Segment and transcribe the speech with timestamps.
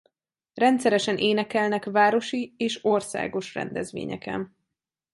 [0.53, 4.55] Rendszeresen énekelnek városi és országos rendezvényeken.